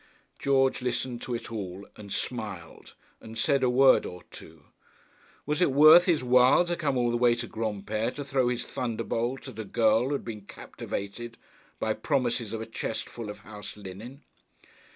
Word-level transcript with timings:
George 0.39 0.81
listened 0.81 1.21
to 1.21 1.35
it 1.35 1.51
all, 1.51 1.85
and 1.95 2.11
smiled, 2.11 2.95
and 3.21 3.37
said 3.37 3.61
a 3.61 3.69
word 3.69 4.03
or 4.03 4.23
two 4.31 4.63
was 5.45 5.61
it 5.61 5.71
worth 5.71 6.05
his 6.05 6.23
while 6.23 6.65
to 6.65 6.75
come 6.75 6.97
all 6.97 7.11
the 7.11 7.17
way 7.17 7.35
to 7.35 7.47
Granpere 7.47 8.09
to 8.15 8.25
throw 8.25 8.47
his 8.47 8.65
thunderbolt 8.65 9.47
at 9.47 9.59
a 9.59 9.63
girl 9.63 10.05
who 10.07 10.13
had 10.13 10.25
been 10.25 10.41
captivated 10.41 11.37
by 11.79 11.93
promises 11.93 12.51
of 12.51 12.61
a 12.61 12.65
chest 12.65 13.09
full 13.09 13.29
of 13.29 13.41
house 13.41 13.77
linen! 13.77 14.23